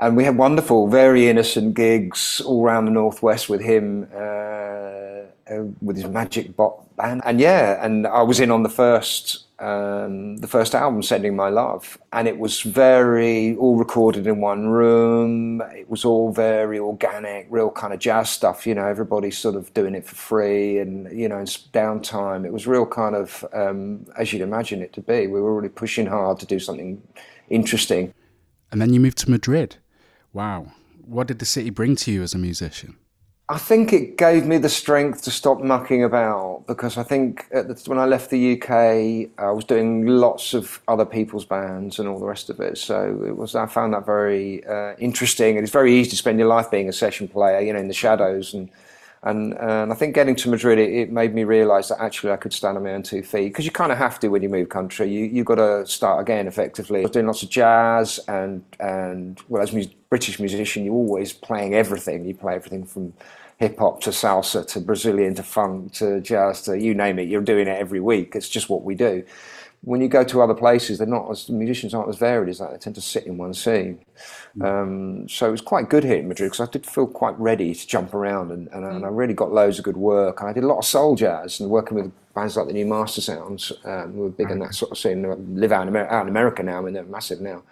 and 0.00 0.16
we 0.16 0.24
had 0.24 0.36
wonderful, 0.36 0.88
very 0.88 1.28
innocent 1.28 1.74
gigs 1.74 2.40
all 2.40 2.64
around 2.64 2.86
the 2.86 2.90
northwest 2.90 3.48
with 3.48 3.60
him, 3.60 4.08
uh, 4.14 4.18
uh, 4.18 5.64
with 5.80 5.96
his 5.96 6.06
Magic 6.06 6.56
Bot 6.56 6.84
band, 6.96 7.22
and 7.24 7.40
yeah, 7.40 7.84
and 7.84 8.06
I 8.06 8.22
was 8.22 8.40
in 8.40 8.50
on 8.50 8.64
the 8.64 8.68
first, 8.68 9.44
um, 9.60 10.38
the 10.38 10.48
first 10.48 10.74
album, 10.74 11.02
Sending 11.02 11.36
My 11.36 11.48
Love, 11.48 11.96
and 12.12 12.26
it 12.26 12.38
was 12.38 12.62
very 12.62 13.56
all 13.56 13.76
recorded 13.76 14.26
in 14.26 14.40
one 14.40 14.66
room. 14.66 15.62
It 15.76 15.88
was 15.88 16.04
all 16.04 16.32
very 16.32 16.78
organic, 16.78 17.46
real 17.48 17.70
kind 17.70 17.94
of 17.94 18.00
jazz 18.00 18.30
stuff. 18.30 18.66
You 18.66 18.74
know, 18.74 18.86
everybody 18.86 19.30
sort 19.30 19.54
of 19.54 19.72
doing 19.74 19.94
it 19.94 20.06
for 20.06 20.16
free, 20.16 20.78
and 20.78 21.16
you 21.16 21.28
know, 21.28 21.38
in 21.38 21.46
downtime, 21.46 22.44
it 22.44 22.52
was 22.52 22.66
real 22.66 22.86
kind 22.86 23.14
of 23.14 23.44
um, 23.52 24.06
as 24.16 24.32
you'd 24.32 24.42
imagine 24.42 24.82
it 24.82 24.92
to 24.94 25.00
be. 25.00 25.28
We 25.28 25.40
were 25.40 25.54
really 25.54 25.68
pushing 25.68 26.06
hard 26.06 26.40
to 26.40 26.46
do 26.46 26.58
something 26.58 27.00
interesting. 27.48 28.12
And 28.72 28.80
then 28.80 28.92
you 28.92 28.98
moved 28.98 29.18
to 29.18 29.30
Madrid. 29.30 29.76
Wow. 30.34 30.72
What 31.06 31.28
did 31.28 31.38
the 31.38 31.46
city 31.46 31.70
bring 31.70 31.96
to 31.96 32.12
you 32.12 32.22
as 32.22 32.34
a 32.34 32.38
musician? 32.38 32.96
I 33.48 33.58
think 33.58 33.92
it 33.92 34.16
gave 34.16 34.46
me 34.46 34.56
the 34.56 34.70
strength 34.70 35.22
to 35.24 35.30
stop 35.30 35.60
mucking 35.60 36.02
about 36.02 36.64
because 36.66 36.96
I 36.96 37.02
think 37.02 37.46
the, 37.50 37.80
when 37.86 37.98
I 37.98 38.06
left 38.06 38.30
the 38.30 38.54
UK, 38.54 38.70
I 39.38 39.50
was 39.50 39.64
doing 39.64 40.06
lots 40.06 40.54
of 40.54 40.80
other 40.88 41.04
people's 41.04 41.44
bands 41.44 41.98
and 41.98 42.08
all 42.08 42.18
the 42.18 42.24
rest 42.24 42.48
of 42.48 42.58
it. 42.60 42.78
So 42.78 43.22
it 43.26 43.36
was 43.36 43.54
I 43.54 43.66
found 43.66 43.92
that 43.92 44.06
very 44.06 44.64
uh, 44.66 44.94
interesting, 44.98 45.56
and 45.56 45.62
it's 45.62 45.72
very 45.72 45.94
easy 45.94 46.10
to 46.10 46.16
spend 46.16 46.38
your 46.38 46.48
life 46.48 46.70
being 46.70 46.88
a 46.88 46.92
session 46.92 47.28
player, 47.28 47.60
you 47.60 47.74
know, 47.74 47.78
in 47.78 47.88
the 47.88 47.94
shadows 47.94 48.54
and 48.54 48.70
and, 49.24 49.54
and 49.54 49.90
I 49.90 49.94
think 49.94 50.14
getting 50.14 50.36
to 50.36 50.50
Madrid, 50.50 50.78
it, 50.78 50.92
it 50.92 51.10
made 51.10 51.34
me 51.34 51.44
realise 51.44 51.88
that 51.88 52.00
actually 52.00 52.32
I 52.32 52.36
could 52.36 52.52
stand 52.52 52.76
on 52.76 52.84
my 52.84 52.92
own 52.92 53.02
two 53.02 53.22
feet 53.22 53.48
because 53.48 53.64
you 53.64 53.70
kind 53.70 53.90
of 53.90 53.96
have 53.96 54.20
to 54.20 54.28
when 54.28 54.42
you 54.42 54.50
move 54.50 54.68
country. 54.68 55.10
You 55.10 55.24
you 55.24 55.44
got 55.44 55.54
to 55.54 55.86
start 55.86 56.20
again 56.20 56.46
effectively. 56.46 57.00
I 57.00 57.02
was 57.02 57.12
doing 57.12 57.26
lots 57.26 57.42
of 57.42 57.48
jazz 57.48 58.20
and 58.28 58.62
and 58.80 59.40
well 59.48 59.62
as 59.62 59.74
a 59.74 59.86
British 60.10 60.38
musician, 60.38 60.84
you're 60.84 60.94
always 60.94 61.32
playing 61.32 61.74
everything. 61.74 62.26
You 62.26 62.34
play 62.34 62.54
everything 62.54 62.84
from 62.84 63.14
hip 63.56 63.78
hop 63.78 64.02
to 64.02 64.10
salsa 64.10 64.66
to 64.66 64.80
Brazilian 64.80 65.34
to 65.36 65.42
funk 65.42 65.92
to 65.94 66.20
jazz 66.20 66.62
to 66.62 66.78
you 66.78 66.94
name 66.94 67.18
it. 67.18 67.28
You're 67.28 67.40
doing 67.40 67.66
it 67.66 67.78
every 67.78 68.00
week. 68.00 68.36
It's 68.36 68.48
just 68.48 68.68
what 68.68 68.82
we 68.84 68.94
do 68.94 69.24
when 69.84 70.00
you 70.00 70.08
go 70.08 70.24
to 70.24 70.40
other 70.40 70.54
places, 70.54 70.98
they're 70.98 71.06
not 71.06 71.30
as 71.30 71.46
the 71.46 71.52
musicians 71.52 71.92
aren't 71.92 72.08
as 72.08 72.16
varied 72.16 72.48
as 72.48 72.58
that. 72.58 72.72
They 72.72 72.78
tend 72.78 72.96
to 72.96 73.02
sit 73.02 73.26
in 73.26 73.36
one 73.36 73.52
scene. 73.52 74.04
Mm. 74.56 74.64
Um, 74.64 75.28
so 75.28 75.48
it 75.48 75.50
was 75.50 75.60
quite 75.60 75.90
good 75.90 76.04
here 76.04 76.16
in 76.16 76.28
Madrid 76.28 76.50
because 76.50 76.66
I 76.66 76.70
did 76.70 76.86
feel 76.86 77.06
quite 77.06 77.38
ready 77.38 77.74
to 77.74 77.86
jump 77.86 78.14
around, 78.14 78.50
and, 78.50 78.68
and, 78.68 78.84
and, 78.84 79.04
I 79.04 79.08
really 79.08 79.34
got 79.34 79.52
loads 79.52 79.78
of 79.78 79.84
good 79.84 79.96
work. 79.96 80.40
And 80.40 80.48
I 80.48 80.52
did 80.52 80.64
a 80.64 80.66
lot 80.66 80.78
of 80.78 80.84
soul 80.84 81.16
jazz 81.16 81.60
and 81.60 81.68
working 81.68 81.96
with 81.96 82.12
bands 82.34 82.56
like 82.56 82.66
the 82.66 82.72
New 82.72 82.86
Mastersounds, 82.86 83.72
um, 83.86 84.12
who 84.12 84.20
were 84.20 84.30
big 84.30 84.50
in 84.50 84.58
that 84.60 84.74
sort 84.74 84.90
of 84.92 84.98
scene. 84.98 85.22
They 85.22 85.28
live 85.60 85.72
out 85.72 85.82
in, 85.82 85.88
Amer- 85.88 86.08
out 86.08 86.22
in 86.22 86.28
America 86.28 86.62
now, 86.62 86.78
I 86.78 86.80
mean 86.80 86.94
they're 86.94 87.04
massive 87.04 87.40
now. 87.40 87.62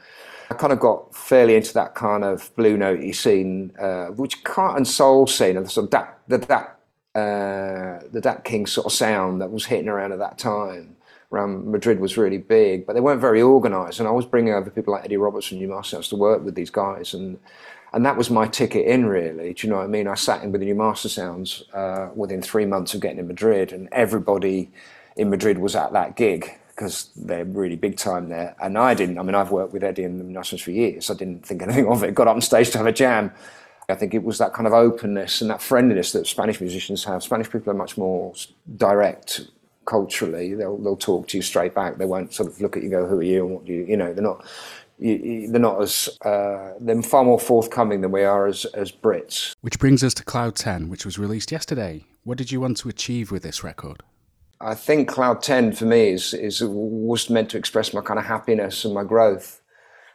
I 0.50 0.54
kind 0.54 0.72
of 0.72 0.80
got 0.80 1.14
fairly 1.14 1.56
into 1.56 1.72
that 1.74 1.94
kind 1.94 2.24
of 2.24 2.54
blue 2.56 2.76
notey 2.76 3.14
scene, 3.14 3.72
uh, 3.78 4.08
which 4.08 4.44
can't 4.44 4.76
and 4.76 4.86
soul 4.86 5.26
scene, 5.26 5.56
and 5.56 5.70
sort 5.70 5.84
of 5.84 5.90
that 5.92 6.18
that 6.28 6.48
that 6.48 6.78
uh, 7.18 8.06
the 8.12 8.20
Dat 8.20 8.44
King 8.44 8.66
sort 8.66 8.86
of 8.86 8.92
sound 8.92 9.40
that 9.40 9.50
was 9.50 9.64
hitting 9.64 9.88
around 9.88 10.12
at 10.12 10.18
that 10.18 10.36
time 10.36 10.96
around 11.32 11.66
Madrid 11.66 12.00
was 12.00 12.16
really 12.16 12.38
big, 12.38 12.86
but 12.86 12.92
they 12.92 13.00
weren't 13.00 13.20
very 13.20 13.42
organised. 13.42 13.98
And 13.98 14.08
I 14.08 14.12
was 14.12 14.26
bringing 14.26 14.52
over 14.52 14.70
people 14.70 14.92
like 14.92 15.04
Eddie 15.04 15.16
Robertson, 15.16 15.58
and 15.58 15.66
New 15.66 15.74
Masters 15.74 16.08
to 16.08 16.16
work 16.16 16.44
with 16.44 16.54
these 16.54 16.70
guys, 16.70 17.14
and 17.14 17.38
and 17.94 18.06
that 18.06 18.16
was 18.16 18.30
my 18.30 18.46
ticket 18.46 18.86
in, 18.86 19.06
really. 19.06 19.52
Do 19.52 19.66
you 19.66 19.70
know 19.70 19.78
what 19.78 19.84
I 19.84 19.88
mean? 19.88 20.08
I 20.08 20.14
sat 20.14 20.42
in 20.42 20.50
with 20.50 20.60
the 20.60 20.66
New 20.66 20.74
Mastersounds 20.74 21.62
uh, 21.74 22.10
within 22.14 22.40
three 22.40 22.64
months 22.64 22.94
of 22.94 23.00
getting 23.00 23.18
in 23.18 23.28
Madrid, 23.28 23.72
and 23.72 23.88
everybody 23.92 24.70
in 25.16 25.28
Madrid 25.28 25.58
was 25.58 25.76
at 25.76 25.92
that 25.92 26.16
gig 26.16 26.58
because 26.68 27.10
they're 27.14 27.44
really 27.44 27.76
big 27.76 27.98
time 27.98 28.30
there. 28.30 28.56
And 28.62 28.78
I 28.78 28.94
didn't. 28.94 29.18
I 29.18 29.22
mean, 29.22 29.34
I've 29.34 29.50
worked 29.50 29.74
with 29.74 29.84
Eddie 29.84 30.04
and 30.04 30.18
the 30.18 30.24
New 30.24 30.34
Masters 30.34 30.62
for 30.62 30.70
years. 30.70 31.10
I 31.10 31.14
didn't 31.14 31.44
think 31.44 31.62
anything 31.62 31.86
of 31.86 32.02
it. 32.02 32.14
Got 32.14 32.28
up 32.28 32.34
on 32.34 32.40
stage 32.40 32.70
to 32.70 32.78
have 32.78 32.86
a 32.86 32.92
jam. 32.92 33.30
I 33.88 33.94
think 33.94 34.14
it 34.14 34.22
was 34.22 34.38
that 34.38 34.54
kind 34.54 34.66
of 34.66 34.72
openness 34.72 35.42
and 35.42 35.50
that 35.50 35.60
friendliness 35.60 36.12
that 36.12 36.26
Spanish 36.26 36.60
musicians 36.60 37.04
have. 37.04 37.22
Spanish 37.22 37.50
people 37.50 37.70
are 37.70 37.76
much 37.76 37.98
more 37.98 38.32
direct 38.76 39.42
culturally, 39.84 40.54
they'll 40.54 40.78
they'll 40.78 40.96
talk 40.96 41.28
to 41.28 41.38
you 41.38 41.42
straight 41.42 41.74
back. 41.74 41.98
They 41.98 42.04
won't 42.04 42.32
sort 42.32 42.48
of 42.48 42.60
look 42.60 42.76
at 42.76 42.82
you, 42.82 42.90
go, 42.90 43.06
"Who 43.06 43.18
are 43.18 43.22
you?" 43.22 43.46
and 43.46 43.54
what 43.54 43.64
do 43.64 43.72
you, 43.72 43.84
you 43.84 43.96
know, 43.96 44.12
they're 44.12 44.22
not. 44.22 44.46
You, 44.98 45.50
they're 45.50 45.60
not 45.60 45.82
as 45.82 46.08
uh, 46.24 46.74
they're 46.78 47.02
far 47.02 47.24
more 47.24 47.40
forthcoming 47.40 48.02
than 48.02 48.12
we 48.12 48.22
are 48.22 48.46
as 48.46 48.64
as 48.66 48.92
Brits. 48.92 49.54
Which 49.60 49.78
brings 49.78 50.04
us 50.04 50.14
to 50.14 50.24
Cloud 50.24 50.54
Ten, 50.54 50.88
which 50.88 51.04
was 51.04 51.18
released 51.18 51.50
yesterday. 51.50 52.04
What 52.24 52.38
did 52.38 52.52
you 52.52 52.60
want 52.60 52.76
to 52.78 52.88
achieve 52.88 53.32
with 53.32 53.42
this 53.42 53.64
record? 53.64 54.04
I 54.60 54.74
think 54.74 55.08
Cloud 55.08 55.42
Ten 55.42 55.72
for 55.72 55.86
me 55.86 56.10
is 56.10 56.34
is 56.34 56.62
was 56.64 57.28
meant 57.28 57.50
to 57.50 57.58
express 57.58 57.92
my 57.92 58.00
kind 58.00 58.18
of 58.18 58.26
happiness 58.26 58.84
and 58.84 58.94
my 58.94 59.02
growth. 59.02 59.60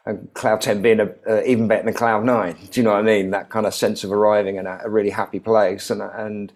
And 0.05 0.33
Cloud 0.35 0.61
Ten 0.61 0.81
being 0.81 1.01
a, 1.01 1.09
uh, 1.29 1.41
even 1.45 1.67
better 1.67 1.83
than 1.83 1.93
Cloud 1.93 2.23
Nine. 2.23 2.55
Do 2.71 2.79
you 2.79 2.85
know 2.85 2.93
what 2.93 2.99
I 2.99 3.03
mean? 3.03 3.31
That 3.31 3.49
kind 3.49 3.65
of 3.65 3.73
sense 3.73 4.05
of 4.05 4.11
arriving 4.13 4.55
in 4.55 4.65
a, 4.65 4.79
a 4.85 4.89
really 4.89 5.09
happy 5.09 5.41
place 5.41 5.89
and 5.89 6.01
and 6.01 6.53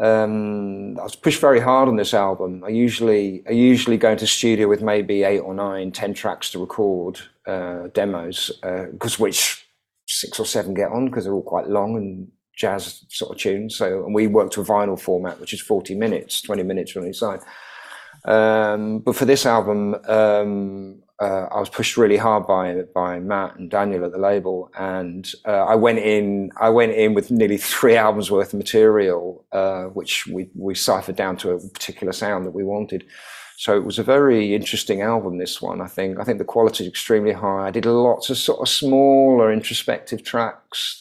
um, 0.00 0.98
I 0.98 1.02
was 1.02 1.14
pushed 1.14 1.40
very 1.40 1.60
hard 1.60 1.88
on 1.88 1.96
this 1.96 2.14
album. 2.14 2.64
I 2.64 2.68
usually 2.68 3.44
I 3.48 3.52
usually 3.52 3.96
go 3.96 4.10
into 4.10 4.26
studio 4.26 4.68
with 4.68 4.82
maybe 4.82 5.22
eight 5.22 5.40
or 5.40 5.54
nine, 5.54 5.92
ten 5.92 6.14
tracks 6.14 6.50
to 6.50 6.58
record 6.58 7.20
uh, 7.46 7.88
demos, 7.94 8.50
because 8.60 9.20
uh, 9.20 9.22
which 9.22 9.66
six 10.06 10.40
or 10.40 10.46
seven 10.46 10.74
get 10.74 10.90
on 10.90 11.06
because 11.06 11.24
they're 11.24 11.32
all 11.32 11.42
quite 11.42 11.68
long 11.68 11.96
and 11.96 12.28
jazz 12.56 13.04
sort 13.08 13.32
of 13.32 13.38
tunes. 13.38 13.76
So 13.76 14.04
and 14.04 14.14
we 14.14 14.26
work 14.26 14.50
to 14.52 14.64
vinyl 14.64 15.00
format, 15.00 15.40
which 15.40 15.54
is 15.54 15.60
forty 15.60 15.94
minutes, 15.94 16.42
twenty 16.42 16.64
minutes 16.64 16.96
on 16.96 17.06
each 17.06 17.18
side. 17.18 17.40
Um, 18.24 18.98
but 18.98 19.14
for 19.14 19.26
this 19.26 19.46
album, 19.46 19.94
um, 20.08 21.03
uh, 21.20 21.46
I 21.52 21.60
was 21.60 21.68
pushed 21.68 21.96
really 21.96 22.16
hard 22.16 22.46
by 22.46 22.82
by 22.94 23.20
Matt 23.20 23.56
and 23.56 23.70
Daniel 23.70 24.04
at 24.04 24.12
the 24.12 24.18
label, 24.18 24.70
and 24.76 25.30
uh, 25.46 25.64
I 25.64 25.76
went 25.76 26.00
in. 26.00 26.50
I 26.56 26.70
went 26.70 26.92
in 26.92 27.14
with 27.14 27.30
nearly 27.30 27.56
three 27.56 27.96
albums 28.04 28.30
worth 28.30 28.52
of 28.52 28.58
material, 28.58 29.44
uh, 29.52 29.84
which 29.84 30.26
we 30.26 30.48
we 30.54 30.74
ciphered 30.74 31.16
down 31.16 31.36
to 31.38 31.52
a 31.52 31.60
particular 31.60 32.12
sound 32.12 32.46
that 32.46 32.50
we 32.54 32.64
wanted. 32.64 33.04
So 33.56 33.76
it 33.76 33.84
was 33.84 34.00
a 34.00 34.02
very 34.02 34.54
interesting 34.56 35.02
album. 35.02 35.38
This 35.38 35.62
one, 35.62 35.80
I 35.80 35.86
think. 35.86 36.18
I 36.18 36.24
think 36.24 36.38
the 36.38 36.44
quality 36.44 36.84
is 36.84 36.88
extremely 36.88 37.32
high. 37.32 37.68
I 37.68 37.70
did 37.70 37.86
lots 37.86 38.28
of 38.28 38.36
sort 38.36 38.60
of 38.60 38.68
smaller 38.68 39.52
introspective 39.52 40.24
tracks, 40.24 41.00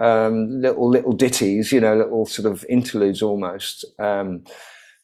um, 0.00 0.62
little 0.62 0.88
little 0.88 1.12
ditties, 1.12 1.72
you 1.72 1.80
know, 1.80 1.94
little 1.94 2.24
sort 2.24 2.50
of 2.50 2.64
interludes 2.70 3.20
almost. 3.20 3.84
Um, 3.98 4.44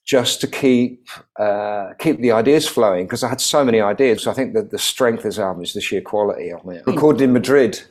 just 0.09 0.41
to 0.41 0.47
keep 0.47 1.07
uh, 1.39 1.93
keep 1.99 2.19
the 2.21 2.33
ideas 2.33 2.67
flowing 2.67 3.05
because 3.05 3.23
I 3.23 3.29
had 3.29 3.43
so 3.43 3.63
many 3.63 3.81
ideas. 3.81 4.23
So 4.23 4.31
I 4.31 4.35
think 4.35 4.55
that 4.55 4.71
the 4.71 4.79
strength 4.79 5.19
of 5.19 5.25
this 5.25 5.39
album 5.39 5.63
is 5.63 5.75
the 5.75 5.83
sheer 5.83 6.01
quality 6.01 6.51
of 6.51 6.67
it. 6.67 6.87
Recorded 6.87 7.23
in 7.23 7.35
Madrid, 7.35 7.83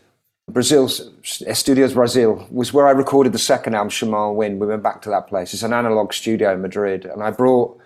Brazil, 0.50 0.90
Studios 0.90 1.94
Brazil 1.94 2.46
was 2.50 2.74
where 2.74 2.88
I 2.88 2.92
recorded 2.92 3.34
the 3.34 3.40
second 3.40 3.76
album, 3.76 3.92
Shamal 3.92 4.34
Wind. 4.34 4.60
We 4.60 4.66
went 4.66 4.82
back 4.82 5.04
to 5.04 5.10
that 5.12 5.28
place. 5.28 5.54
It's 5.54 5.62
an 5.62 5.74
analog 5.74 6.12
studio 6.12 6.54
in 6.54 6.62
Madrid, 6.62 7.06
and 7.06 7.22
I 7.22 7.30
brought 7.30 7.80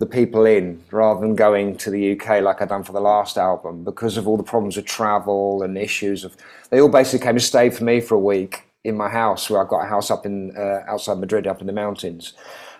the 0.00 0.06
people 0.06 0.44
in 0.44 0.82
rather 0.90 1.20
than 1.20 1.36
going 1.36 1.76
to 1.76 1.90
the 1.90 2.18
UK 2.18 2.42
like 2.42 2.60
I'd 2.60 2.68
done 2.68 2.82
for 2.82 2.92
the 2.92 3.00
last 3.00 3.36
album 3.36 3.84
because 3.84 4.16
of 4.16 4.26
all 4.26 4.36
the 4.36 4.44
problems 4.44 4.76
with 4.76 4.86
travel 4.86 5.62
and 5.62 5.78
issues 5.78 6.24
of. 6.24 6.36
They 6.70 6.80
all 6.80 6.88
basically 6.88 7.24
came 7.24 7.36
and 7.36 7.42
stayed 7.42 7.74
for 7.74 7.84
me 7.84 8.00
for 8.00 8.16
a 8.16 8.20
week 8.20 8.64
in 8.82 8.96
my 8.96 9.08
house, 9.08 9.48
where 9.48 9.60
I've 9.60 9.68
got 9.68 9.84
a 9.84 9.88
house 9.88 10.10
up 10.10 10.26
in 10.26 10.56
uh, 10.56 10.80
outside 10.88 11.18
Madrid, 11.18 11.46
up 11.46 11.60
in 11.60 11.68
the 11.68 11.72
mountains 11.72 12.34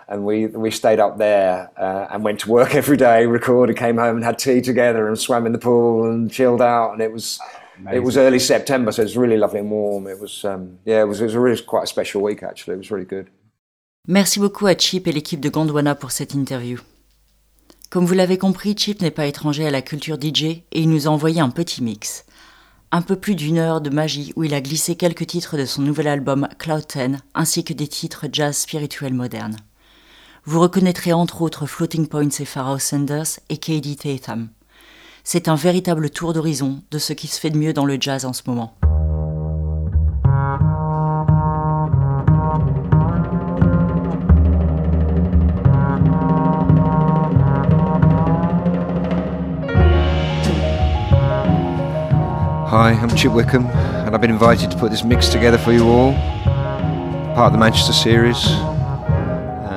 and 0.08 0.24
we 0.24 0.46
we 0.46 0.70
stayed 0.70 0.98
up 0.98 1.18
there 1.18 1.70
uh, 1.76 2.06
and 2.10 2.24
went 2.24 2.40
to 2.40 2.50
work 2.50 2.74
every 2.82 2.96
day, 2.96 3.26
recorded, 3.26 3.76
came 3.76 3.98
home 3.98 4.16
and 4.16 4.24
had 4.24 4.38
tea 4.38 4.60
together 4.60 5.06
and 5.06 5.18
swam 5.18 5.46
in 5.46 5.52
the 5.52 5.58
pool 5.58 6.10
and 6.10 6.30
chilled 6.30 6.62
out. 6.62 6.92
And 6.92 7.02
it 7.02 7.12
was 7.12 7.38
Amazing. 7.78 7.96
it 7.96 8.04
was 8.04 8.16
early 8.16 8.38
September, 8.38 8.90
so 8.90 9.02
it 9.02 9.06
was 9.06 9.16
really 9.16 9.36
lovely 9.36 9.60
and 9.60 9.70
warm. 9.70 10.06
It 10.06 10.18
was 10.18 10.44
um, 10.44 10.78
yeah, 10.84 11.02
it 11.02 11.08
was 11.08 11.20
it 11.20 11.24
was 11.24 11.36
really 11.36 11.60
quite 11.62 11.84
a 11.84 11.86
special 11.86 12.22
week 12.22 12.42
actually. 12.42 12.74
It 12.74 12.78
was 12.78 12.90
really 12.90 13.06
good. 13.06 13.26
Merci 14.06 14.40
beaucoup 14.40 14.66
à 14.66 14.74
Chip 14.74 15.06
et 15.06 15.12
l'équipe 15.12 15.40
de 15.40 15.50
Gondwana 15.50 15.94
pour 15.94 16.10
cette 16.12 16.34
interview. 16.34 16.78
Comme 17.90 18.06
vous 18.06 18.14
l'avez 18.14 18.38
compris, 18.38 18.74
Chip 18.76 19.02
n'est 19.02 19.10
pas 19.10 19.26
étranger 19.26 19.66
à 19.66 19.70
la 19.70 19.82
culture 19.82 20.16
DJ 20.20 20.44
et 20.44 20.64
il 20.72 20.88
nous 20.88 21.06
a 21.06 21.10
envoyé 21.10 21.40
un 21.40 21.50
petit 21.50 21.82
mix. 21.82 22.24
Un 22.90 23.02
peu 23.02 23.16
plus 23.16 23.34
d'une 23.34 23.58
heure 23.58 23.82
de 23.82 23.90
magie 23.90 24.32
où 24.34 24.44
il 24.44 24.54
a 24.54 24.62
glissé 24.62 24.96
quelques 24.96 25.26
titres 25.26 25.58
de 25.58 25.66
son 25.66 25.82
nouvel 25.82 26.08
album 26.08 26.48
Cloud 26.58 26.84
10 26.88 27.18
ainsi 27.34 27.64
que 27.64 27.74
des 27.74 27.88
titres 27.88 28.26
jazz 28.32 28.56
spirituel 28.56 29.12
moderne. 29.12 29.56
Vous 30.50 30.60
reconnaîtrez 30.60 31.12
entre 31.12 31.42
autres 31.42 31.66
Floating 31.66 32.08
Points 32.08 32.40
et 32.40 32.46
Pharaoh 32.46 32.78
Sanders 32.78 33.38
et 33.50 33.58
Katie 33.58 33.96
Tatham. 33.96 34.48
C'est 35.22 35.46
un 35.46 35.56
véritable 35.56 36.08
tour 36.08 36.32
d'horizon 36.32 36.80
de 36.90 36.96
ce 36.96 37.12
qui 37.12 37.26
se 37.26 37.38
fait 37.38 37.50
de 37.50 37.58
mieux 37.58 37.74
dans 37.74 37.84
le 37.84 37.98
jazz 38.00 38.24
en 38.24 38.32
ce 38.32 38.40
moment. 38.46 38.72
Hi, 52.70 52.94
I'm 52.94 53.14
Chip 53.14 53.32
Wickham, 53.32 53.66
and 53.66 54.14
I've 54.14 54.22
been 54.22 54.30
invited 54.30 54.70
to 54.70 54.78
put 54.78 54.88
this 54.88 55.04
mix 55.04 55.28
together 55.28 55.58
for 55.58 55.74
you 55.74 55.86
all, 55.86 56.14
part 57.34 57.48
of 57.48 57.52
the 57.52 57.58
Manchester 57.58 57.92
series. 57.92 58.48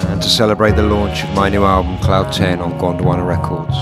Uh, 0.04 0.08
and 0.10 0.22
to 0.22 0.30
celebrate 0.30 0.76
the 0.76 0.84
launch 0.84 1.24
of 1.24 1.30
my 1.36 1.50
new 1.50 1.64
album 1.64 1.98
Cloud 2.00 2.32
10 2.34 2.60
on 2.60 2.78
Gondwana 2.80 3.26
Records. 3.26 3.76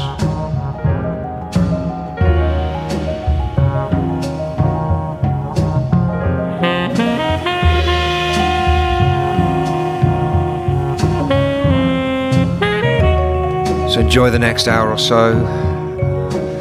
So 13.94 14.00
enjoy 14.00 14.30
the 14.30 14.40
next 14.40 14.68
hour 14.68 14.92
or 14.92 14.98
so. 14.98 15.34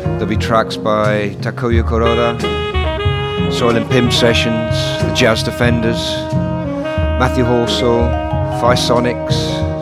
There'll 0.02 0.26
be 0.26 0.36
tracks 0.36 0.76
by 0.76 1.30
Takuya 1.40 1.82
Kuroda, 1.82 2.40
Soil 3.52 3.76
and 3.76 3.90
Pimp 3.90 4.12
Sessions, 4.12 4.74
The 5.02 5.14
Jazz 5.14 5.42
Defenders, 5.42 5.98
Matthew 7.18 7.44
Halsall, 7.44 8.27
Phi-Psonics, 8.60 9.36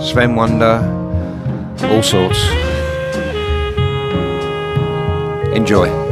Sven 0.05 0.35
Wunder, 0.35 0.77
all 1.91 2.03
sorts. 2.03 2.39
Enjoy. 5.57 6.06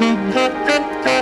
Música 0.00 1.17